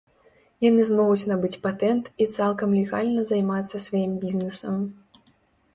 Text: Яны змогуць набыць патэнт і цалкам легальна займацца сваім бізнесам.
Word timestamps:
Яны 0.69 0.81
змогуць 0.87 1.27
набыць 1.31 1.59
патэнт 1.67 2.09
і 2.25 2.27
цалкам 2.39 2.69
легальна 2.79 3.21
займацца 3.35 3.85
сваім 3.87 4.19
бізнесам. 4.27 4.75